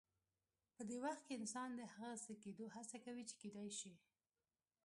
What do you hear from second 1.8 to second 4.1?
هغه څه کېدو هڅه کوي چې کېدای شي.